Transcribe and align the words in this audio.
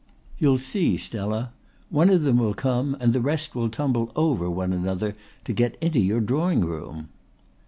You'll 0.39 0.57
see, 0.57 0.97
Stella. 0.97 1.51
One 1.91 2.09
of 2.09 2.23
them 2.23 2.39
will 2.39 2.55
come 2.55 2.97
and 2.99 3.13
the 3.13 3.21
rest 3.21 3.53
will 3.53 3.69
tumble 3.69 4.11
over 4.15 4.49
one 4.49 4.73
another 4.73 5.15
to 5.45 5.53
get 5.53 5.77
into 5.79 5.99
your 5.99 6.21
drawing 6.21 6.65
room." 6.65 7.09